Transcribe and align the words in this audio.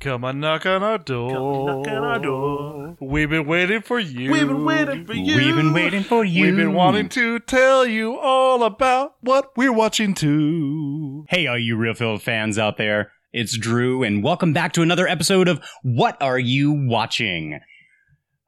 Come 0.00 0.24
on, 0.24 0.38
knock 0.38 0.64
on 0.64 0.84
our 0.84 0.98
door. 0.98 1.32
knock 1.66 1.88
on 1.88 2.04
our 2.04 2.18
door. 2.20 2.96
We've 3.00 3.28
been 3.28 3.46
waiting 3.48 3.82
for 3.82 3.98
you. 3.98 4.30
We've 4.30 4.46
been 4.46 4.64
waiting 4.64 5.04
for 5.04 5.12
you. 5.12 5.36
We've 5.36 5.56
been 5.56 5.72
waiting 5.72 6.04
for 6.04 6.24
you. 6.24 6.44
We've 6.44 6.56
been 6.56 6.72
wanting 6.72 7.08
to 7.10 7.40
tell 7.40 7.84
you 7.84 8.16
all 8.16 8.62
about 8.62 9.16
what 9.22 9.56
we're 9.56 9.72
watching 9.72 10.14
too. 10.14 11.26
Hey, 11.28 11.48
all 11.48 11.58
you 11.58 11.76
Reel 11.76 11.94
Feels 11.94 12.22
fans 12.22 12.60
out 12.60 12.76
there. 12.76 13.10
It's 13.32 13.58
Drew, 13.58 14.04
and 14.04 14.22
welcome 14.22 14.52
back 14.52 14.72
to 14.74 14.82
another 14.82 15.08
episode 15.08 15.48
of 15.48 15.60
What 15.82 16.16
Are 16.22 16.38
You 16.38 16.70
Watching? 16.70 17.58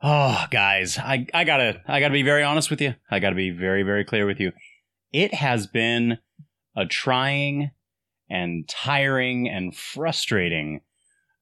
Oh, 0.01 0.45
guys, 0.53 0.98
I, 0.98 1.27
I 1.35 1.43
gotta 1.43 1.82
I 1.89 1.98
gotta 1.98 2.12
be 2.12 2.23
very 2.23 2.45
honest 2.45 2.71
with 2.71 2.80
you. 2.80 2.95
I 3.11 3.19
gotta 3.19 3.35
be 3.35 3.51
very, 3.51 3.82
very 3.82 4.05
clear 4.05 4.25
with 4.25 4.39
you. 4.39 4.53
It 5.12 5.35
has 5.35 5.67
been 5.67 6.19
a 6.77 6.87
trying 6.87 7.73
and 8.30 8.69
tiring 8.69 9.48
and 9.48 9.75
frustrating 9.75 10.82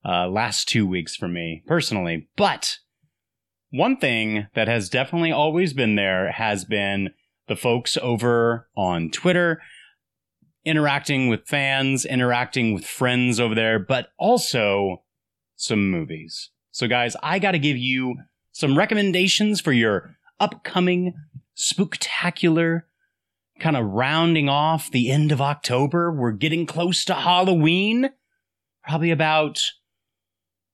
uh, 0.09 0.29
last 0.29 0.69
two 0.69 0.87
weeks 0.87 1.15
for 1.15 1.29
me 1.29 1.63
personally. 1.67 2.29
But 2.37 2.79
one 3.71 3.99
thing 3.99 4.47
that 4.55 4.69
has 4.69 4.89
definitely 4.89 5.33
always 5.33 5.73
been 5.75 5.97
there 5.97 6.33
has 6.33 6.65
been 6.65 7.11
the 7.49 7.57
folks 7.57 7.99
over 8.01 8.69
on 8.77 9.11
Twitter 9.11 9.61
interacting 10.65 11.29
with 11.29 11.47
fans, 11.47 12.05
interacting 12.05 12.75
with 12.75 12.87
friends 12.87 13.39
over 13.39 13.55
there, 13.55 13.79
but 13.79 14.09
also 14.19 15.03
some 15.57 15.91
movies. 15.91 16.51
So, 16.71 16.87
guys, 16.87 17.17
I 17.23 17.39
got 17.39 17.53
to 17.53 17.59
give 17.59 17.77
you 17.77 18.17
some 18.53 18.77
recommendations 18.77 19.61
for 19.61 19.73
your 19.73 20.17
upcoming 20.41 21.15
spooktacular 21.57 22.83
kind 23.59 23.77
of 23.77 23.87
rounding 23.87 24.49
off 24.49 24.91
the 24.91 25.11
end 25.11 25.33
of 25.33 25.41
October. 25.41 26.13
We're 26.13 26.33
getting 26.33 26.67
close 26.67 27.05
to 27.07 27.15
Halloween. 27.15 28.11
Probably 28.85 29.11
about 29.11 29.61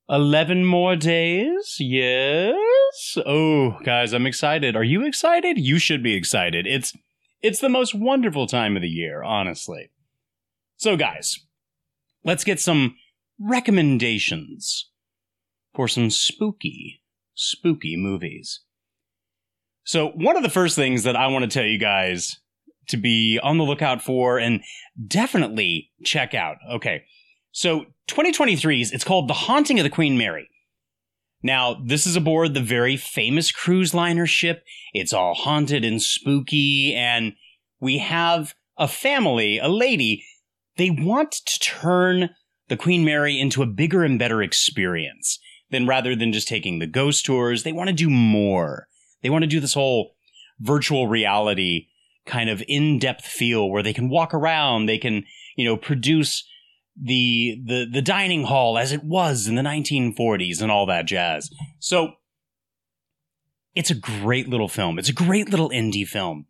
11 0.09 0.65
more 0.65 0.97
days. 0.97 1.77
Yes. 1.79 3.19
Oh, 3.25 3.79
guys, 3.85 4.13
I'm 4.13 4.27
excited. 4.27 4.77
Are 4.77 4.85
you 4.85 5.07
excited? 5.07 5.59
You 5.59 5.79
should 5.79 6.03
be 6.03 6.15
excited. 6.15 6.67
It's 6.67 6.93
it's 7.43 7.61
the 7.61 7.69
most 7.69 7.95
wonderful 7.95 8.47
time 8.47 8.75
of 8.75 8.83
the 8.83 8.89
year, 8.89 9.23
honestly. 9.23 9.91
So, 10.77 10.97
guys, 10.97 11.39
let's 12.25 12.45
get 12.45 12.59
some 12.59 12.97
recommendations 13.39 14.91
for 15.75 15.87
some 15.89 16.09
spooky, 16.09 17.03
spooky 17.35 17.97
movies. 17.97 18.61
So, 19.85 20.09
one 20.15 20.37
of 20.37 20.43
the 20.43 20.49
first 20.49 20.75
things 20.75 21.03
that 21.03 21.17
I 21.17 21.27
want 21.27 21.45
to 21.45 21.51
tell 21.51 21.67
you 21.67 21.79
guys 21.79 22.39
to 22.89 22.97
be 22.97 23.39
on 23.43 23.59
the 23.59 23.65
lookout 23.65 24.03
for 24.03 24.39
and 24.39 24.63
definitely 25.07 25.91
check 26.03 26.35
out. 26.35 26.57
Okay. 26.71 27.05
So, 27.57 27.87
2023's 28.09 28.91
it's 28.91 29.05
called 29.05 29.29
The 29.29 29.33
Haunting 29.33 29.79
of 29.79 29.85
the 29.85 29.91
Queen 29.91 30.19
Mary. 30.19 30.51
Now, 31.41 31.75
this 31.75 32.05
is 32.05 32.17
aboard 32.17 32.53
the 32.53 32.61
very 32.61 32.97
famous 32.97 33.53
cruise 33.53 33.95
liner 33.95 34.27
ship. 34.27 34.65
It's 34.93 35.13
all 35.13 35.35
haunted 35.35 35.85
and 35.85 36.03
spooky, 36.03 36.97
and 36.97 37.35
we 37.79 37.99
have 37.99 38.57
a 38.77 38.89
family, 38.89 39.61
a 39.61 39.69
lady. 39.69 40.25
They 40.79 40.91
want 40.91 41.31
to 41.31 41.61
turn 41.61 42.31
the 42.67 42.77
Queen 42.77 43.05
Mary 43.05 43.39
into 43.39 43.63
a 43.63 43.67
bigger 43.67 44.03
and 44.03 44.19
better 44.19 44.43
experience 44.43 45.39
than 45.71 45.87
rather 45.87 46.17
than 46.17 46.33
just 46.33 46.49
taking 46.49 46.81
the 46.81 46.89
ghost 46.89 47.25
tours. 47.25 47.63
They 47.63 47.73
want 47.73 47.87
to 47.87 47.95
do 47.95 48.11
more. 48.11 48.89
They 49.23 49.31
want 49.31 49.43
to 49.43 49.49
do 49.49 49.61
this 49.61 49.75
whole 49.75 50.17
virtual 50.59 51.07
reality 51.07 51.87
kind 52.27 52.51
of 52.51 52.65
in-depth 52.67 53.25
feel 53.25 53.71
where 53.71 53.85
they 53.85 53.93
can 53.93 54.09
walk 54.09 54.35
around, 54.35 54.87
they 54.87 54.99
can, 54.99 55.23
you 55.55 55.65
know, 55.65 55.77
produce 55.77 56.43
the 57.01 57.61
the 57.65 57.87
the 57.91 58.03
dining 58.03 58.45
hall 58.45 58.79
as 58.79 58.93
it 58.93 59.03
was 59.03 59.47
in 59.47 59.55
the 59.57 59.63
1940s 59.63 60.63
and 60.63 60.71
all 60.71 60.87
that 60.87 61.07
jazz. 61.07 61.51
So 61.79 62.13
it's 63.75 63.91
a 63.91 63.95
great 63.95 64.49
little 64.49 64.69
film. 64.69 64.99
It's 64.99 65.09
a 65.09 65.15
great 65.15 65.51
little 65.51 65.71
indie 65.71 66.07
film. 66.07 66.47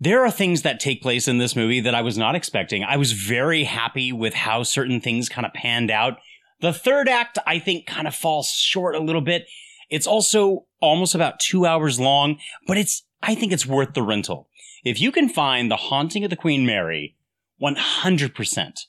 There 0.00 0.24
are 0.24 0.30
things 0.30 0.62
that 0.62 0.78
take 0.78 1.02
place 1.02 1.26
in 1.26 1.38
this 1.38 1.56
movie 1.56 1.80
that 1.80 1.94
I 1.94 2.02
was 2.02 2.16
not 2.16 2.36
expecting. 2.36 2.84
I 2.84 2.96
was 2.96 3.12
very 3.12 3.64
happy 3.64 4.12
with 4.12 4.34
how 4.34 4.62
certain 4.62 5.00
things 5.00 5.28
kind 5.28 5.46
of 5.46 5.52
panned 5.52 5.90
out. 5.90 6.18
The 6.60 6.72
third 6.72 7.08
act, 7.08 7.38
I 7.46 7.58
think, 7.58 7.86
kind 7.86 8.06
of 8.06 8.14
falls 8.14 8.50
short 8.50 8.94
a 8.94 9.00
little 9.00 9.20
bit. 9.20 9.46
It's 9.90 10.06
also 10.06 10.66
almost 10.80 11.14
about 11.14 11.40
two 11.40 11.66
hours 11.66 11.98
long, 11.98 12.38
but 12.66 12.76
it's, 12.76 13.02
I 13.22 13.34
think 13.34 13.52
it's 13.52 13.66
worth 13.66 13.94
the 13.94 14.02
rental. 14.02 14.48
If 14.84 15.00
you 15.00 15.10
can 15.10 15.28
find 15.28 15.70
The 15.70 15.76
Haunting 15.76 16.22
of 16.22 16.30
the 16.30 16.36
Queen 16.36 16.64
Mary, 16.64 17.16
100% 17.62 18.80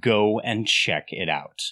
go 0.00 0.40
and 0.40 0.66
check 0.66 1.06
it 1.10 1.28
out. 1.28 1.62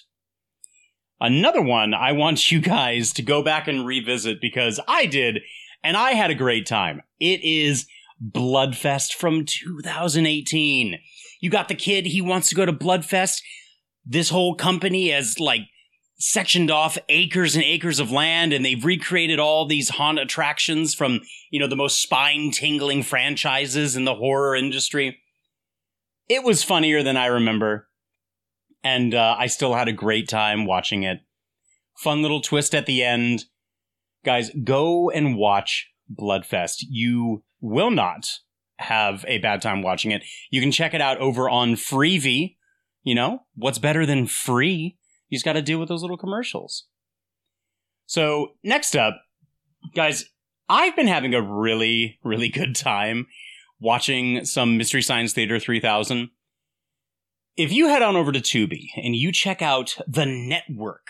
Another 1.19 1.61
one 1.61 1.93
I 1.93 2.11
want 2.11 2.51
you 2.51 2.59
guys 2.59 3.11
to 3.13 3.21
go 3.21 3.41
back 3.41 3.67
and 3.67 3.85
revisit 3.85 4.39
because 4.39 4.79
I 4.87 5.07
did, 5.07 5.41
and 5.83 5.97
I 5.97 6.11
had 6.11 6.29
a 6.29 6.35
great 6.35 6.67
time. 6.67 7.01
It 7.19 7.43
is 7.43 7.87
Bloodfest 8.23 9.13
from 9.13 9.45
2018. 9.45 10.99
You 11.39 11.49
got 11.49 11.67
the 11.67 11.75
kid, 11.75 12.05
he 12.05 12.21
wants 12.21 12.49
to 12.49 12.55
go 12.55 12.65
to 12.65 12.73
Bloodfest. 12.73 13.41
This 14.05 14.29
whole 14.29 14.55
company 14.55 15.09
has 15.09 15.39
like 15.39 15.61
sectioned 16.19 16.71
off 16.71 16.97
acres 17.09 17.55
and 17.55 17.63
acres 17.63 17.99
of 17.99 18.11
land 18.11 18.53
and 18.53 18.65
they've 18.65 18.85
recreated 18.85 19.39
all 19.39 19.67
these 19.67 19.89
haunt 19.89 20.19
attractions 20.19 20.95
from, 20.95 21.21
you 21.51 21.59
know, 21.59 21.67
the 21.67 21.75
most 21.75 22.01
spine 22.01 22.49
tingling 22.51 23.03
franchises 23.03 23.95
in 23.95 24.05
the 24.05 24.15
horror 24.15 24.55
industry. 24.55 25.19
It 26.29 26.43
was 26.43 26.63
funnier 26.63 27.03
than 27.03 27.17
I 27.17 27.27
remember. 27.27 27.87
And 28.83 29.13
uh, 29.13 29.35
I 29.37 29.47
still 29.47 29.73
had 29.73 29.87
a 29.87 29.93
great 29.93 30.29
time 30.29 30.65
watching 30.65 31.03
it. 31.03 31.19
Fun 31.97 32.21
little 32.21 32.41
twist 32.41 32.75
at 32.75 32.85
the 32.85 33.03
end. 33.03 33.45
Guys, 34.23 34.51
go 34.63 35.09
and 35.09 35.37
watch 35.37 35.89
Bloodfest. 36.13 36.83
You 36.89 37.43
will 37.59 37.91
not 37.91 38.29
have 38.79 39.25
a 39.27 39.39
bad 39.39 39.61
time 39.61 39.81
watching 39.81 40.11
it. 40.11 40.23
You 40.51 40.61
can 40.61 40.71
check 40.71 40.93
it 40.93 41.01
out 41.01 41.17
over 41.17 41.49
on 41.49 41.73
Freevee. 41.73 42.55
You 43.03 43.15
know, 43.15 43.39
what's 43.55 43.79
better 43.79 44.05
than 44.05 44.27
free? 44.27 44.97
You 45.29 45.37
just 45.37 45.45
got 45.45 45.53
to 45.53 45.61
deal 45.61 45.79
with 45.79 45.89
those 45.89 46.01
little 46.01 46.17
commercials. 46.17 46.85
So, 48.05 48.53
next 48.63 48.95
up, 48.95 49.21
guys, 49.95 50.25
I've 50.69 50.95
been 50.95 51.07
having 51.07 51.33
a 51.33 51.41
really, 51.41 52.19
really 52.23 52.49
good 52.49 52.75
time 52.75 53.27
watching 53.79 54.45
some 54.45 54.77
Mystery 54.77 55.01
Science 55.01 55.33
Theater 55.33 55.59
3000. 55.59 56.29
If 57.55 57.71
you 57.71 57.87
head 57.87 58.01
on 58.01 58.15
over 58.15 58.31
to 58.31 58.39
Tubi 58.39 58.87
and 58.95 59.15
you 59.15 59.31
check 59.31 59.61
out 59.61 59.97
the 60.07 60.25
network 60.25 61.07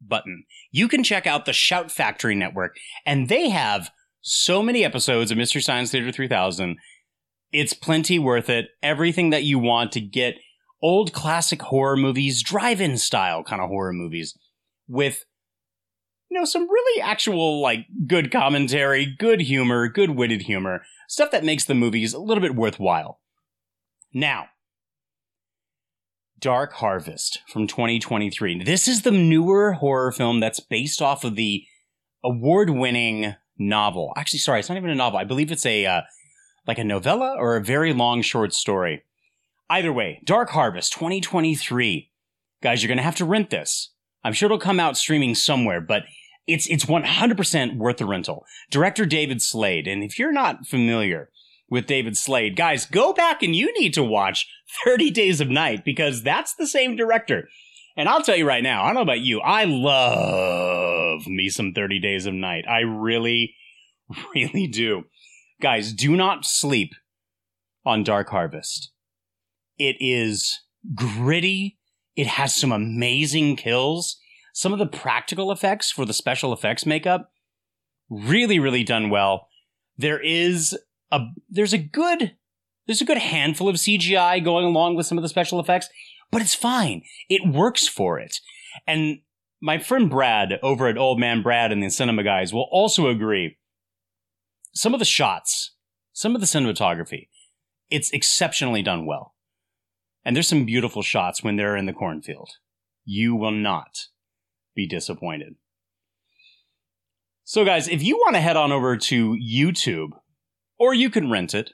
button, 0.00 0.44
you 0.70 0.88
can 0.88 1.02
check 1.02 1.26
out 1.26 1.44
the 1.44 1.52
Shout 1.52 1.90
Factory 1.90 2.34
network, 2.34 2.76
and 3.04 3.28
they 3.28 3.48
have 3.48 3.90
so 4.20 4.62
many 4.62 4.84
episodes 4.84 5.30
of 5.30 5.38
Mystery 5.38 5.62
Science 5.62 5.90
Theater 5.90 6.12
3000. 6.12 6.76
It's 7.52 7.72
plenty 7.72 8.18
worth 8.18 8.48
it. 8.48 8.66
Everything 8.82 9.30
that 9.30 9.44
you 9.44 9.58
want 9.58 9.92
to 9.92 10.00
get 10.00 10.36
old 10.82 11.12
classic 11.12 11.62
horror 11.62 11.96
movies, 11.96 12.42
drive 12.42 12.80
in 12.80 12.96
style 12.96 13.42
kind 13.42 13.60
of 13.60 13.68
horror 13.68 13.92
movies 13.92 14.38
with, 14.88 15.24
you 16.30 16.38
know, 16.38 16.44
some 16.44 16.70
really 16.70 17.02
actual, 17.02 17.60
like, 17.60 17.86
good 18.06 18.30
commentary, 18.30 19.16
good 19.18 19.40
humor, 19.40 19.88
good 19.88 20.10
witted 20.10 20.42
humor, 20.42 20.82
stuff 21.10 21.32
that 21.32 21.42
makes 21.42 21.64
the 21.64 21.74
movies 21.74 22.14
a 22.14 22.20
little 22.20 22.40
bit 22.40 22.54
worthwhile. 22.54 23.18
Now, 24.14 24.46
Dark 26.38 26.74
Harvest 26.74 27.40
from 27.48 27.66
2023. 27.66 28.62
This 28.62 28.86
is 28.86 29.02
the 29.02 29.10
newer 29.10 29.72
horror 29.72 30.12
film 30.12 30.38
that's 30.38 30.60
based 30.60 31.02
off 31.02 31.24
of 31.24 31.34
the 31.34 31.64
award 32.22 32.70
winning 32.70 33.34
novel. 33.58 34.12
Actually, 34.16 34.38
sorry, 34.38 34.60
it's 34.60 34.68
not 34.68 34.78
even 34.78 34.90
a 34.90 34.94
novel. 34.94 35.18
I 35.18 35.24
believe 35.24 35.50
it's 35.50 35.66
a, 35.66 35.84
uh, 35.84 36.02
like 36.68 36.78
a 36.78 36.84
novella 36.84 37.34
or 37.36 37.56
a 37.56 37.64
very 37.64 37.92
long 37.92 38.22
short 38.22 38.54
story. 38.54 39.02
Either 39.68 39.92
way, 39.92 40.22
Dark 40.24 40.50
Harvest 40.50 40.92
2023. 40.92 42.12
Guys, 42.62 42.82
you're 42.82 42.88
going 42.88 42.98
to 42.98 43.02
have 43.02 43.16
to 43.16 43.24
rent 43.24 43.50
this. 43.50 43.92
I'm 44.22 44.32
sure 44.32 44.46
it'll 44.46 44.58
come 44.58 44.78
out 44.78 44.96
streaming 44.96 45.34
somewhere, 45.34 45.80
but 45.80 46.04
it's 46.52 46.66
it's 46.68 46.84
100% 46.84 47.76
worth 47.76 47.96
the 47.98 48.06
rental. 48.06 48.44
Director 48.70 49.06
David 49.06 49.42
Slade, 49.42 49.86
and 49.86 50.02
if 50.02 50.18
you're 50.18 50.32
not 50.32 50.66
familiar 50.66 51.30
with 51.68 51.86
David 51.86 52.16
Slade, 52.16 52.56
guys, 52.56 52.84
go 52.86 53.12
back 53.12 53.42
and 53.42 53.54
you 53.54 53.72
need 53.78 53.94
to 53.94 54.02
watch 54.02 54.48
30 54.84 55.10
Days 55.10 55.40
of 55.40 55.48
Night 55.48 55.84
because 55.84 56.22
that's 56.22 56.54
the 56.54 56.66
same 56.66 56.96
director. 56.96 57.48
And 57.96 58.08
I'll 58.08 58.22
tell 58.22 58.36
you 58.36 58.46
right 58.46 58.62
now, 58.62 58.82
I 58.82 58.86
don't 58.86 58.96
know 58.96 59.02
about 59.02 59.20
you, 59.20 59.40
I 59.40 59.64
love 59.64 61.26
me 61.26 61.48
some 61.48 61.72
30 61.72 62.00
Days 62.00 62.26
of 62.26 62.34
Night. 62.34 62.64
I 62.68 62.80
really, 62.80 63.54
really 64.34 64.66
do. 64.66 65.04
Guys, 65.60 65.92
do 65.92 66.16
not 66.16 66.44
sleep 66.44 66.92
on 67.84 68.04
Dark 68.04 68.30
Harvest. 68.30 68.90
It 69.78 69.96
is 70.00 70.58
gritty. 70.94 71.78
It 72.16 72.26
has 72.26 72.54
some 72.54 72.72
amazing 72.72 73.56
kills. 73.56 74.19
Some 74.60 74.74
of 74.74 74.78
the 74.78 74.84
practical 74.86 75.50
effects 75.50 75.90
for 75.90 76.04
the 76.04 76.12
special 76.12 76.52
effects 76.52 76.84
makeup 76.84 77.32
really, 78.10 78.58
really 78.58 78.84
done 78.84 79.08
well. 79.08 79.48
There 79.96 80.20
is 80.20 80.78
a 81.10 81.20
there's 81.48 81.72
a 81.72 81.78
good 81.78 82.36
there's 82.86 83.00
a 83.00 83.06
good 83.06 83.16
handful 83.16 83.70
of 83.70 83.76
CGI 83.76 84.44
going 84.44 84.66
along 84.66 84.96
with 84.96 85.06
some 85.06 85.16
of 85.16 85.22
the 85.22 85.30
special 85.30 85.60
effects, 85.60 85.88
but 86.30 86.42
it's 86.42 86.54
fine. 86.54 87.04
It 87.30 87.50
works 87.50 87.88
for 87.88 88.18
it. 88.18 88.36
And 88.86 89.20
my 89.62 89.78
friend 89.78 90.10
Brad 90.10 90.58
over 90.62 90.88
at 90.88 90.98
Old 90.98 91.18
Man 91.18 91.40
Brad 91.40 91.72
and 91.72 91.82
the 91.82 91.88
Cinema 91.88 92.22
Guys 92.22 92.52
will 92.52 92.68
also 92.70 93.08
agree. 93.08 93.56
Some 94.74 94.92
of 94.92 94.98
the 94.98 95.06
shots, 95.06 95.74
some 96.12 96.34
of 96.34 96.42
the 96.42 96.46
cinematography, 96.46 97.28
it's 97.88 98.12
exceptionally 98.12 98.82
done 98.82 99.06
well. 99.06 99.34
And 100.22 100.36
there's 100.36 100.48
some 100.48 100.66
beautiful 100.66 101.00
shots 101.00 101.42
when 101.42 101.56
they're 101.56 101.78
in 101.78 101.86
the 101.86 101.94
cornfield. 101.94 102.50
You 103.06 103.34
will 103.34 103.52
not 103.52 104.08
be 104.74 104.86
disappointed. 104.86 105.54
So, 107.44 107.64
guys, 107.64 107.88
if 107.88 108.02
you 108.02 108.16
want 108.16 108.34
to 108.36 108.40
head 108.40 108.56
on 108.56 108.70
over 108.70 108.96
to 108.96 109.36
YouTube, 109.36 110.10
or 110.78 110.94
you 110.94 111.10
can 111.10 111.30
rent 111.30 111.54
it, 111.54 111.72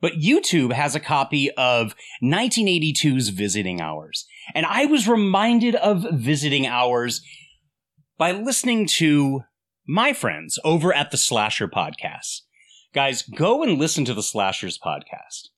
but 0.00 0.12
YouTube 0.12 0.72
has 0.72 0.94
a 0.94 1.00
copy 1.00 1.50
of 1.52 1.94
1982's 2.22 3.30
Visiting 3.30 3.80
Hours. 3.80 4.26
And 4.54 4.64
I 4.64 4.86
was 4.86 5.08
reminded 5.08 5.74
of 5.74 6.06
Visiting 6.12 6.66
Hours 6.66 7.20
by 8.16 8.32
listening 8.32 8.86
to 8.86 9.42
my 9.86 10.12
friends 10.12 10.58
over 10.64 10.94
at 10.94 11.10
the 11.10 11.16
Slasher 11.16 11.68
Podcast. 11.68 12.42
Guys, 12.94 13.22
go 13.22 13.62
and 13.62 13.78
listen 13.78 14.04
to 14.04 14.14
the 14.14 14.22
Slashers 14.22 14.78
Podcast. 14.78 15.48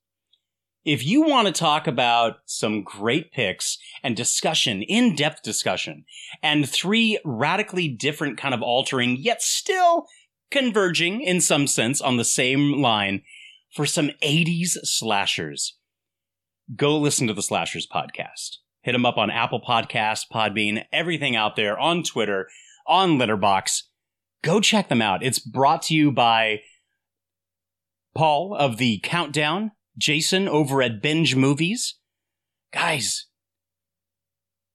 If 0.83 1.05
you 1.05 1.21
want 1.21 1.47
to 1.47 1.53
talk 1.53 1.85
about 1.85 2.37
some 2.45 2.83
great 2.83 3.31
picks 3.31 3.77
and 4.01 4.15
discussion, 4.15 4.81
in 4.81 5.15
depth 5.15 5.43
discussion, 5.43 6.05
and 6.41 6.67
three 6.67 7.19
radically 7.23 7.87
different 7.87 8.37
kind 8.37 8.53
of 8.53 8.63
altering, 8.63 9.17
yet 9.17 9.43
still 9.43 10.07
converging 10.49 11.21
in 11.21 11.39
some 11.39 11.67
sense 11.67 12.01
on 12.01 12.17
the 12.17 12.25
same 12.25 12.81
line 12.81 13.21
for 13.73 13.85
some 13.85 14.09
80s 14.23 14.77
slashers, 14.83 15.77
go 16.75 16.97
listen 16.97 17.27
to 17.27 17.33
the 17.33 17.41
Slashers 17.41 17.87
podcast. 17.87 18.57
Hit 18.81 18.93
them 18.93 19.05
up 19.05 19.17
on 19.17 19.29
Apple 19.29 19.61
Podcasts, 19.61 20.25
Podbean, 20.33 20.83
everything 20.91 21.35
out 21.35 21.55
there, 21.55 21.77
on 21.77 22.01
Twitter, 22.01 22.47
on 22.87 23.19
Letterboxd. 23.19 23.83
Go 24.43 24.59
check 24.59 24.89
them 24.89 25.01
out. 25.01 25.23
It's 25.23 25.37
brought 25.37 25.83
to 25.83 25.93
you 25.93 26.11
by 26.11 26.61
Paul 28.15 28.55
of 28.55 28.77
the 28.77 28.99
Countdown, 29.03 29.71
Jason 29.97 30.47
over 30.47 30.81
at 30.81 31.01
Binge 31.01 31.35
Movies. 31.35 31.95
Guys, 32.73 33.25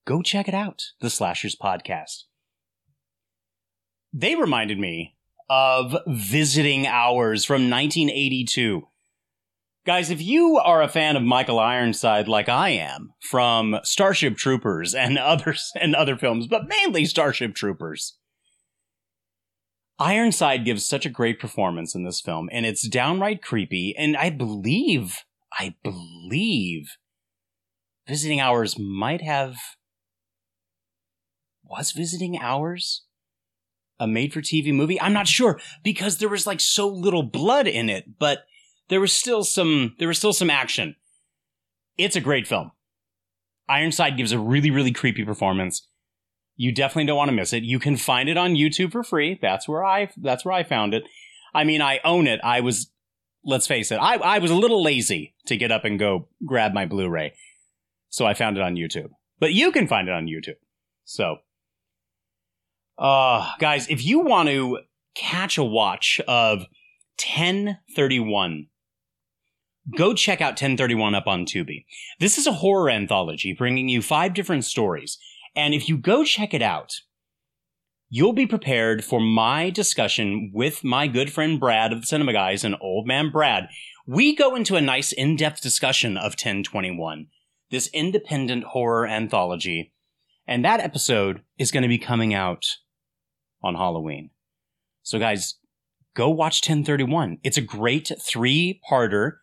go 0.07 0.23
check 0.23 0.49
it 0.49 0.55
out, 0.55 0.83
the 1.01 1.11
Slashers 1.11 1.57
podcast. 1.57 2.25
They 4.13 4.35
reminded 4.35 4.79
me 4.79 5.17
of 5.49 5.97
Visiting 6.07 6.87
Hours 6.87 7.45
from 7.45 7.71
1982. 7.71 8.89
Guys, 9.87 10.11
if 10.11 10.21
you 10.21 10.57
are 10.57 10.83
a 10.83 10.89
fan 10.89 11.17
of 11.17 11.23
Michael 11.23 11.61
Ironside 11.61 12.27
like 12.27 12.49
I 12.49 12.71
am 12.71 13.13
from 13.21 13.79
Starship 13.85 14.37
Troopers 14.37 14.95
and 14.95 15.17
others 15.17 15.71
and 15.81 15.95
other 15.95 16.17
films, 16.17 16.47
but 16.49 16.67
mainly 16.67 17.05
Starship 17.05 17.55
Troopers, 17.55 18.19
Ironside 19.99 20.65
gives 20.65 20.85
such 20.85 21.07
a 21.07 21.11
great 21.11 21.41
performance 21.41 21.95
in 21.95 22.05
this 22.05 22.21
film, 22.21 22.49
and 22.53 22.67
it's 22.67 22.87
downright 22.87 23.43
creepy. 23.43 23.95
And 23.97 24.17
I 24.17 24.31
believe, 24.31 25.25
I 25.59 25.75
believe, 25.83 26.97
Visiting 28.07 28.41
Hours 28.41 28.79
might 28.79 29.23
have. 29.23 29.57
Was 31.65 31.93
Visiting 31.93 32.39
Hours 32.39 33.05
a 33.99 34.07
made 34.07 34.33
for 34.33 34.43
TV 34.43 34.73
movie? 34.73 35.01
I'm 35.01 35.15
not 35.15 35.27
sure 35.27 35.59
because 35.83 36.19
there 36.19 36.29
was 36.29 36.47
like 36.47 36.61
so 36.61 36.87
little 36.87 37.23
blood 37.23 37.67
in 37.67 37.89
it, 37.89 38.19
but 38.19 38.45
there 38.89 39.01
was 39.01 39.13
still 39.13 39.43
some 39.45 39.95
there 39.99 40.09
was 40.09 40.19
still 40.19 40.33
some 40.33 40.51
action. 40.51 40.95
It's 41.97 42.17
a 42.17 42.21
great 42.21 42.47
film. 42.47 42.73
Ironside 43.69 44.17
gives 44.17 44.31
a 44.31 44.39
really, 44.39 44.71
really 44.71 44.93
creepy 44.93 45.25
performance. 45.25 45.89
You 46.57 46.73
definitely 46.73 47.07
don't 47.07 47.17
want 47.17 47.29
to 47.29 47.37
miss 47.37 47.53
it. 47.53 47.63
You 47.63 47.79
can 47.79 47.97
find 47.97 48.29
it 48.29 48.37
on 48.37 48.55
YouTube 48.55 48.93
for 48.93 49.03
free. 49.03 49.39
That's 49.41 49.69
where 49.69 49.85
I 49.85 50.11
that's 50.17 50.45
where 50.45 50.55
I 50.55 50.63
found 50.63 50.95
it. 50.95 51.05
I 51.55 51.65
mean, 51.65 51.83
I 51.83 52.01
own 52.05 52.27
it. 52.27 52.41
I 52.43 52.61
was 52.61 52.91
let's 53.45 53.67
face 53.67 53.93
it, 53.93 53.97
I, 53.97 54.17
I 54.17 54.39
was 54.39 54.51
a 54.51 54.57
little 54.57 54.83
lazy 54.83 55.35
to 55.47 55.57
get 55.57 55.71
up 55.71 55.85
and 55.85 55.99
go 55.99 56.29
grab 56.45 56.73
my 56.73 56.85
Blu-ray. 56.85 57.33
So 58.09 58.27
I 58.27 58.35
found 58.35 58.57
it 58.57 58.63
on 58.63 58.75
YouTube. 58.75 59.11
But 59.39 59.53
you 59.53 59.71
can 59.71 59.87
find 59.87 60.09
it 60.09 60.13
on 60.13 60.27
YouTube. 60.27 60.57
So 61.05 61.39
uh 62.99 63.53
guys, 63.59 63.87
if 63.89 64.05
you 64.05 64.21
want 64.21 64.49
to 64.49 64.81
catch 65.15 65.59
a 65.59 65.65
watch 65.65 66.21
of 66.27 66.67
1031 67.19 68.67
go 69.97 70.15
check 70.15 70.41
out 70.41 70.53
1031 70.53 71.15
up 71.15 71.27
on 71.27 71.45
Tubi. 71.45 71.85
This 72.19 72.39
is 72.39 72.47
a 72.47 72.53
horror 72.53 72.91
anthology 72.91 73.53
bringing 73.53 73.89
you 73.89 74.03
five 74.03 74.35
different 74.35 74.65
stories. 74.65 75.19
And 75.57 75.73
if 75.73 75.89
you 75.89 75.97
go 75.97 76.23
check 76.23 76.53
it 76.53 76.61
out, 76.61 76.93
you'll 78.11 78.35
be 78.35 78.47
prepared 78.47 79.03
for 79.03 79.21
my 79.21 79.71
discussion 79.71 80.51
with 80.55 80.85
my 80.85 81.07
good 81.07 81.33
friend 81.33 81.59
Brad 81.59 81.93
of 81.93 82.03
the 82.03 82.07
Cinema 82.07 82.35
Guys 82.35 82.63
and 82.63 82.77
Old 82.81 83.07
Man 83.07 83.31
Brad. 83.31 83.69
We 84.07 84.37
go 84.37 84.55
into 84.55 84.77
a 84.77 84.81
nice 84.83 85.13
in 85.13 85.35
depth 85.35 85.63
discussion 85.63 86.19
of 86.19 86.33
1021, 86.33 87.29
this 87.71 87.89
independent 87.95 88.65
horror 88.65 89.07
anthology. 89.07 89.93
And 90.47 90.65
that 90.65 90.81
episode 90.81 91.41
is 91.59 91.73
going 91.73 91.83
to 91.83 91.89
be 91.89 91.99
coming 91.99 92.35
out 92.35 92.65
on 93.63 93.75
Halloween. 93.75 94.31
So, 95.03 95.19
guys, 95.19 95.55
go 96.15 96.29
watch 96.29 96.61
1031. 96.69 97.39
It's 97.43 97.57
a 97.57 97.63
great 97.63 98.13
three 98.21 98.81
parter. 98.89 99.39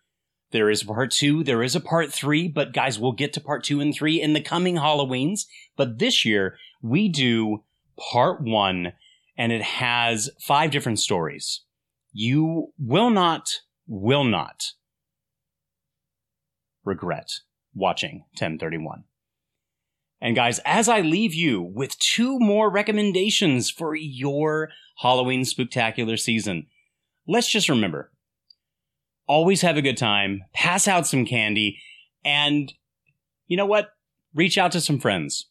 There 0.54 0.70
is 0.70 0.84
part 0.84 1.10
two, 1.10 1.44
there 1.44 1.64
is 1.64 1.76
a 1.76 1.82
part 1.82 2.14
three, 2.14 2.48
but 2.48 2.74
guys, 2.74 3.00
we'll 3.00 3.12
get 3.12 3.34
to 3.34 3.42
part 3.42 3.64
two 3.64 3.82
and 3.82 3.94
three 3.94 4.22
in 4.22 4.34
the 4.34 4.40
coming 4.40 4.76
Halloweens. 4.76 5.48
But 5.76 5.98
this 5.98 6.24
year, 6.24 6.58
we 6.80 7.10
do 7.10 7.64
part 7.98 8.40
one, 8.40 8.94
and 9.36 9.52
it 9.52 9.64
has 9.64 10.30
five 10.40 10.70
different 10.70 11.00
stories. 11.00 11.62
You 12.12 12.72
will 12.78 13.10
not, 13.10 13.62
will 13.88 14.24
not 14.24 14.74
regret 16.86 17.40
watching 17.74 18.20
1031. 18.34 19.06
And 20.22 20.36
guys, 20.36 20.60
as 20.66 20.88
I 20.88 21.02
leave 21.02 21.34
you 21.34 21.64
with 21.64 21.98
two 21.98 22.38
more 22.38 22.70
recommendations 22.70 23.72
for 23.72 23.96
your 23.96 24.70
Halloween 25.00 25.46
spectacular 25.46 26.16
season, 26.16 26.68
let's 27.28 27.50
just 27.50 27.70
remember 27.70 28.12
always 29.28 29.62
have 29.62 29.78
a 29.78 29.81
good 29.81 29.98
time, 29.98 30.42
pass 30.54 30.88
out 30.88 31.08
some 31.08 31.25
candy, 31.25 31.80
and 32.25 32.74
you 33.48 33.58
know 33.58 33.66
what? 33.66 33.90
Reach 34.34 34.58
out 34.58 34.72
to 34.72 34.81
some 34.81 35.00
friends. 35.00 35.50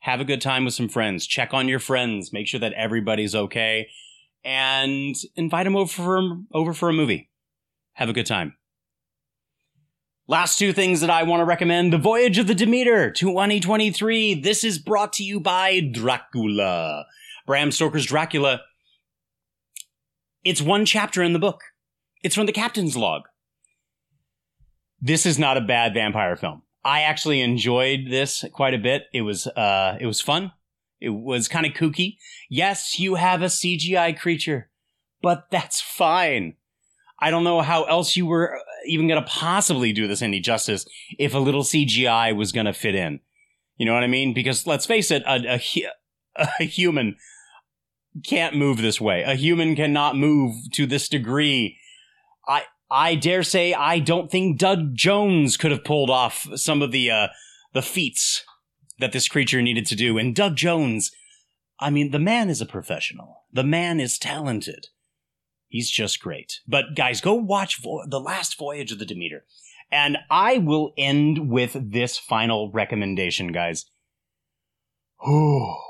Have 0.00 0.20
a 0.20 0.24
good 0.24 0.40
time 0.40 0.64
with 0.64 0.74
some 0.74 0.88
friends. 0.88 1.26
Check 1.26 1.52
on 1.52 1.68
your 1.68 1.78
friends. 1.78 2.32
Make 2.32 2.46
sure 2.46 2.60
that 2.60 2.72
everybody's 2.74 3.34
okay. 3.34 3.88
And 4.44 5.14
invite 5.36 5.64
them 5.64 5.76
over 5.76 5.90
for, 5.90 6.22
over 6.52 6.72
for 6.72 6.88
a 6.88 6.92
movie. 6.92 7.30
Have 7.94 8.08
a 8.08 8.14
good 8.14 8.26
time. 8.26 8.54
Last 10.26 10.58
two 10.58 10.72
things 10.72 11.00
that 11.00 11.10
I 11.10 11.24
want 11.24 11.40
to 11.40 11.44
recommend 11.44 11.92
The 11.92 11.98
Voyage 11.98 12.38
of 12.38 12.46
the 12.46 12.54
Demeter 12.54 13.10
2023. 13.10 14.40
This 14.40 14.62
is 14.62 14.78
brought 14.78 15.12
to 15.14 15.24
you 15.24 15.40
by 15.40 15.80
Dracula. 15.80 17.04
Bram 17.46 17.72
Stoker's 17.72 18.06
Dracula. 18.06 18.60
It's 20.44 20.62
one 20.62 20.86
chapter 20.86 21.22
in 21.22 21.32
the 21.32 21.40
book. 21.40 21.60
It's 22.22 22.34
from 22.34 22.46
the 22.46 22.52
captain's 22.52 22.96
log. 22.96 23.22
This 25.00 25.24
is 25.24 25.38
not 25.38 25.56
a 25.56 25.62
bad 25.62 25.94
vampire 25.94 26.36
film. 26.36 26.62
I 26.84 27.02
actually 27.02 27.40
enjoyed 27.40 28.06
this 28.08 28.44
quite 28.52 28.74
a 28.74 28.78
bit. 28.78 29.04
It 29.12 29.22
was 29.22 29.46
uh 29.46 29.96
it 30.00 30.06
was 30.06 30.20
fun. 30.20 30.52
It 31.00 31.10
was 31.10 31.48
kind 31.48 31.64
of 31.64 31.72
kooky. 31.72 32.16
Yes, 32.50 32.98
you 32.98 33.14
have 33.14 33.40
a 33.40 33.46
CGI 33.46 34.18
creature, 34.18 34.70
but 35.22 35.50
that's 35.50 35.80
fine. 35.80 36.56
I 37.18 37.30
don't 37.30 37.44
know 37.44 37.60
how 37.60 37.84
else 37.84 38.16
you 38.16 38.26
were 38.26 38.58
even 38.86 39.08
going 39.08 39.22
to 39.22 39.28
possibly 39.28 39.92
do 39.92 40.06
this 40.06 40.22
any 40.22 40.40
justice 40.40 40.86
if 41.18 41.34
a 41.34 41.38
little 41.38 41.62
CGI 41.62 42.34
was 42.34 42.52
going 42.52 42.66
to 42.66 42.72
fit 42.72 42.94
in. 42.94 43.20
You 43.76 43.86
know 43.86 43.94
what 43.94 44.04
I 44.04 44.08
mean? 44.08 44.32
Because 44.32 44.66
let's 44.66 44.86
face 44.86 45.10
it, 45.10 45.22
a, 45.26 45.56
a, 45.56 45.88
a 46.60 46.64
human 46.64 47.16
can't 48.24 48.56
move 48.56 48.78
this 48.78 49.00
way. 49.00 49.22
A 49.22 49.34
human 49.34 49.76
cannot 49.76 50.16
move 50.16 50.54
to 50.72 50.86
this 50.86 51.08
degree. 51.08 51.78
I 52.46 52.64
I 52.90 53.14
dare 53.14 53.42
say 53.42 53.72
I 53.72 53.98
don't 54.00 54.30
think 54.30 54.58
Doug 54.58 54.94
Jones 54.94 55.56
could 55.56 55.70
have 55.70 55.84
pulled 55.84 56.10
off 56.10 56.46
some 56.56 56.82
of 56.82 56.92
the 56.92 57.10
uh, 57.10 57.28
the 57.72 57.82
feats 57.82 58.44
that 58.98 59.12
this 59.12 59.28
creature 59.28 59.62
needed 59.62 59.86
to 59.86 59.96
do. 59.96 60.18
And 60.18 60.34
Doug 60.34 60.56
Jones, 60.56 61.10
I 61.78 61.90
mean, 61.90 62.10
the 62.10 62.18
man 62.18 62.50
is 62.50 62.60
a 62.60 62.66
professional. 62.66 63.44
The 63.52 63.64
man 63.64 64.00
is 64.00 64.18
talented. 64.18 64.88
He's 65.68 65.90
just 65.90 66.20
great. 66.20 66.60
But 66.66 66.96
guys, 66.96 67.20
go 67.20 67.34
watch 67.34 67.80
Vo- 67.80 68.04
the 68.06 68.20
last 68.20 68.58
voyage 68.58 68.92
of 68.92 68.98
the 68.98 69.06
Demeter. 69.06 69.44
And 69.90 70.18
I 70.30 70.58
will 70.58 70.92
end 70.96 71.48
with 71.50 71.76
this 71.92 72.18
final 72.18 72.70
recommendation, 72.72 73.52
guys. 73.52 73.86
Ooh. 75.26 75.74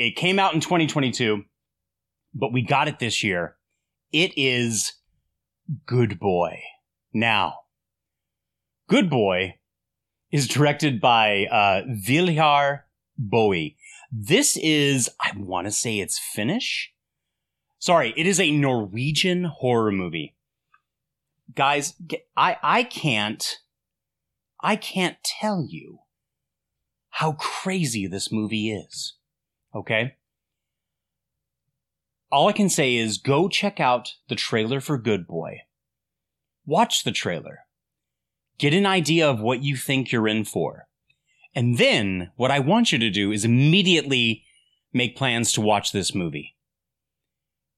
It 0.00 0.14
came 0.14 0.38
out 0.38 0.54
in 0.54 0.60
2022, 0.60 1.42
but 2.32 2.52
we 2.52 2.62
got 2.62 2.86
it 2.86 3.00
this 3.00 3.24
year. 3.24 3.56
It 4.12 4.32
is 4.36 4.92
Good 5.86 6.18
Boy. 6.18 6.62
Now, 7.12 7.60
Good 8.88 9.10
Boy 9.10 9.56
is 10.30 10.48
directed 10.48 11.00
by 11.00 11.46
uh, 11.50 11.82
Viljar 11.84 12.80
Bøe. 13.20 13.74
This 14.10 14.56
is, 14.56 15.10
I 15.20 15.32
want 15.36 15.66
to 15.66 15.72
say 15.72 15.98
it's 15.98 16.18
Finnish. 16.18 16.92
Sorry, 17.78 18.14
it 18.16 18.26
is 18.26 18.40
a 18.40 18.50
Norwegian 18.50 19.44
horror 19.44 19.92
movie. 19.92 20.34
Guys, 21.54 21.94
I, 22.36 22.56
I 22.62 22.82
can't 22.82 23.58
I 24.60 24.76
can't 24.76 25.16
tell 25.22 25.64
you 25.68 26.00
how 27.10 27.32
crazy 27.32 28.06
this 28.06 28.32
movie 28.32 28.72
is. 28.72 29.14
Okay? 29.74 30.16
All 32.30 32.48
I 32.48 32.52
can 32.52 32.68
say 32.68 32.96
is 32.96 33.18
go 33.18 33.48
check 33.48 33.80
out 33.80 34.10
the 34.28 34.34
trailer 34.34 34.80
for 34.80 34.98
Good 34.98 35.26
Boy. 35.26 35.60
Watch 36.66 37.04
the 37.04 37.12
trailer. 37.12 37.60
Get 38.58 38.74
an 38.74 38.86
idea 38.86 39.28
of 39.28 39.40
what 39.40 39.62
you 39.62 39.76
think 39.76 40.12
you're 40.12 40.28
in 40.28 40.44
for. 40.44 40.88
And 41.54 41.78
then 41.78 42.30
what 42.36 42.50
I 42.50 42.58
want 42.58 42.92
you 42.92 42.98
to 42.98 43.10
do 43.10 43.32
is 43.32 43.44
immediately 43.44 44.44
make 44.92 45.16
plans 45.16 45.52
to 45.52 45.60
watch 45.60 45.92
this 45.92 46.14
movie. 46.14 46.56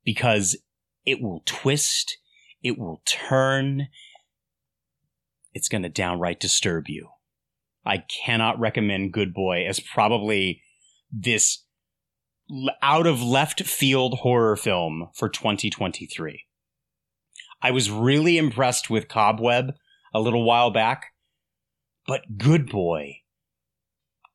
Because 0.04 0.56
it 1.04 1.20
will 1.20 1.42
twist, 1.46 2.18
it 2.62 2.78
will 2.78 3.02
turn, 3.06 3.88
it's 5.52 5.68
going 5.68 5.82
to 5.82 5.88
downright 5.88 6.40
disturb 6.40 6.88
you. 6.88 7.08
I 7.84 8.04
cannot 8.24 8.58
recommend 8.58 9.12
Good 9.12 9.32
Boy 9.32 9.66
as 9.66 9.80
probably 9.80 10.62
this 11.12 11.64
out 12.82 13.06
of 13.06 13.22
left 13.22 13.62
field 13.62 14.18
horror 14.20 14.56
film 14.56 15.08
for 15.14 15.28
2023. 15.28 16.46
I 17.62 17.70
was 17.70 17.90
really 17.90 18.38
impressed 18.38 18.90
with 18.90 19.08
Cobweb 19.08 19.74
a 20.14 20.20
little 20.20 20.44
while 20.44 20.70
back, 20.70 21.06
but 22.06 22.38
Good 22.38 22.68
Boy, 22.68 23.18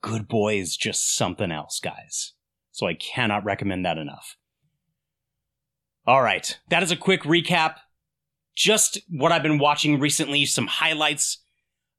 Good 0.01 0.27
Boy 0.27 0.59
is 0.59 0.77
just 0.77 1.15
something 1.15 1.51
else, 1.51 1.79
guys. 1.79 2.33
So 2.71 2.87
I 2.87 2.93
cannot 2.93 3.43
recommend 3.43 3.85
that 3.85 3.97
enough. 3.97 4.37
All 6.05 6.21
right, 6.21 6.59
that 6.69 6.83
is 6.83 6.91
a 6.91 6.95
quick 6.95 7.23
recap. 7.23 7.77
Just 8.55 8.99
what 9.09 9.31
I've 9.31 9.43
been 9.43 9.57
watching 9.57 9.99
recently, 9.99 10.45
some 10.45 10.67
highlights. 10.67 11.39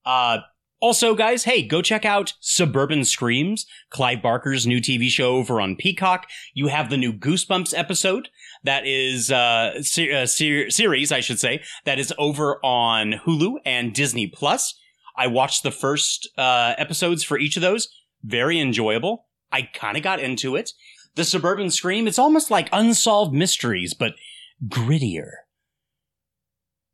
Uh, 0.05 0.39
also, 0.81 1.15
guys, 1.15 1.45
hey, 1.45 1.63
go 1.63 1.81
check 1.81 2.05
out 2.05 2.35
Suburban 2.41 3.05
Screams, 3.05 3.67
Clive 3.91 4.21
Barker's 4.23 4.67
new 4.67 4.79
TV 4.79 5.09
show 5.09 5.37
over 5.37 5.61
on 5.61 5.77
Peacock. 5.77 6.27
You 6.55 6.69
have 6.69 6.91
the 6.91 6.97
new 6.99 7.13
Goosebumps 7.13 7.77
episode 7.77 8.29
that 8.65 8.87
is 8.87 9.31
uh, 9.31 9.83
ser- 9.83 10.15
uh 10.15 10.27
ser- 10.27 10.71
series, 10.71 11.13
I 11.13 11.21
should 11.21 11.41
say, 11.41 11.63
that 11.85 11.99
is 11.99 12.13
over 12.19 12.65
on 12.65 13.15
Hulu 13.25 13.57
and 13.65 13.95
Disney 13.95 14.27
Plus. 14.27 14.79
I 15.17 15.29
watched 15.29 15.63
the 15.63 15.71
first 15.71 16.29
uh, 16.37 16.75
episodes 16.77 17.25
for 17.25 17.39
each 17.39 17.57
of 17.57 17.63
those. 17.63 17.89
Very 18.23 18.61
enjoyable. 18.61 19.27
I 19.51 19.63
kind 19.63 19.97
of 19.97 20.03
got 20.03 20.21
into 20.21 20.57
it. 20.57 20.73
The 21.15 21.25
Suburban 21.25 21.71
Scream, 21.71 22.07
it's 22.07 22.19
almost 22.19 22.51
like 22.51 22.69
unsolved 22.73 23.33
mysteries, 23.33 23.95
but 23.95 24.13
grittier. 24.69 25.31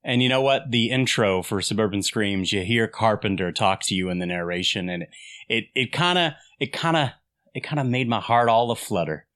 And 0.04 0.22
you 0.22 0.28
know 0.28 0.42
what? 0.42 0.70
The 0.70 0.90
intro 0.90 1.42
for 1.42 1.62
Suburban 1.62 2.02
Screams, 2.02 2.52
you 2.52 2.62
hear 2.62 2.88
Carpenter 2.88 3.52
talk 3.52 3.82
to 3.84 3.94
you 3.94 4.10
in 4.10 4.18
the 4.18 4.26
narration, 4.26 4.88
and 4.88 5.06
it 5.48 5.66
it 5.74 5.92
kind 5.92 6.18
of 6.18 6.32
it 6.58 6.72
kind 6.72 6.96
of 6.96 7.10
it 7.54 7.60
kind 7.60 7.78
of 7.78 7.86
made 7.86 8.08
my 8.08 8.20
heart 8.20 8.48
all 8.48 8.70
a 8.70 8.76
flutter. 8.76 9.26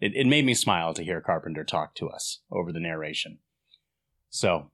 It 0.00 0.12
it 0.14 0.26
made 0.26 0.44
me 0.44 0.54
smile 0.54 0.92
to 0.94 1.04
hear 1.04 1.20
Carpenter 1.20 1.64
talk 1.64 1.94
to 1.96 2.08
us 2.08 2.40
over 2.50 2.72
the 2.72 2.80
narration. 2.80 3.38
So, 4.28 4.70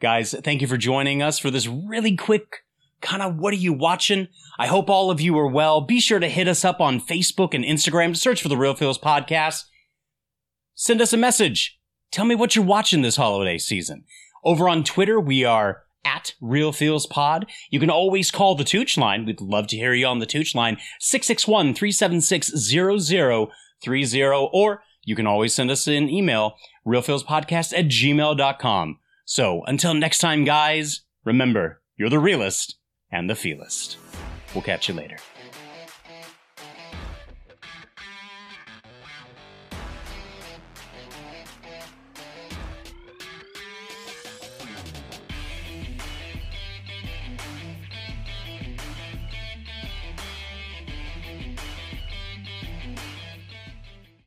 guys, 0.00 0.34
thank 0.44 0.60
you 0.62 0.66
for 0.66 0.76
joining 0.76 1.22
us 1.22 1.38
for 1.38 1.50
this 1.50 1.66
really 1.66 2.16
quick 2.16 2.64
kind 3.00 3.22
of 3.22 3.36
what 3.36 3.52
are 3.52 3.58
you 3.58 3.72
watching? 3.72 4.28
I 4.58 4.66
hope 4.66 4.90
all 4.90 5.10
of 5.10 5.20
you 5.20 5.38
are 5.38 5.46
well. 5.46 5.80
Be 5.80 6.00
sure 6.00 6.18
to 6.18 6.28
hit 6.28 6.48
us 6.48 6.64
up 6.64 6.80
on 6.80 7.00
Facebook 7.00 7.54
and 7.54 7.64
Instagram 7.64 8.14
to 8.14 8.18
search 8.18 8.42
for 8.42 8.48
the 8.48 8.56
Reel 8.56 8.74
Feels 8.74 8.98
Podcast. 8.98 9.64
Send 10.74 11.00
us 11.00 11.12
a 11.12 11.18
message. 11.18 11.78
Tell 12.10 12.24
me 12.24 12.34
what 12.34 12.56
you're 12.56 12.64
watching 12.64 13.02
this 13.02 13.16
holiday 13.16 13.58
season. 13.58 14.04
Over 14.46 14.68
on 14.68 14.84
Twitter, 14.84 15.18
we 15.18 15.44
are 15.44 15.82
at 16.04 16.34
Reel 16.40 16.70
Feels 16.70 17.04
Pod. 17.04 17.46
You 17.68 17.80
can 17.80 17.90
always 17.90 18.30
call 18.30 18.54
the 18.54 18.62
Tucc 18.62 18.96
line. 18.96 19.26
We'd 19.26 19.40
love 19.40 19.66
to 19.66 19.76
hear 19.76 19.92
you 19.92 20.06
on 20.06 20.20
the 20.20 20.26
Tucc 20.26 20.54
line, 20.54 20.76
661 21.00 21.74
376 21.74 22.52
0030. 22.70 24.22
Or 24.52 24.82
you 25.02 25.16
can 25.16 25.26
always 25.26 25.52
send 25.52 25.72
us 25.72 25.88
an 25.88 26.08
email, 26.08 26.54
reelfeelspodcast 26.86 27.76
at 27.76 27.86
gmail.com. 27.86 29.00
So 29.24 29.64
until 29.64 29.94
next 29.94 30.20
time, 30.20 30.44
guys, 30.44 31.00
remember, 31.24 31.82
you're 31.96 32.08
the 32.08 32.20
realist 32.20 32.76
and 33.10 33.28
the 33.28 33.34
feelist. 33.34 33.96
We'll 34.54 34.62
catch 34.62 34.88
you 34.88 34.94
later. 34.94 35.16